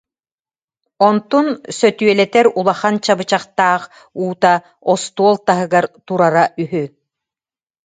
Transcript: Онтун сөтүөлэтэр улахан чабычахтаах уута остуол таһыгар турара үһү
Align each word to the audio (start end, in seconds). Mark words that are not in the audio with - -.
Онтун 1.07 1.47
сөтүөлэтэр 1.79 2.47
улахан 2.59 2.95
чабычахтаах 3.05 3.83
уута 4.21 4.53
остуол 4.93 5.35
таһыгар 5.47 5.85
турара 6.07 6.45
үһү 6.63 6.83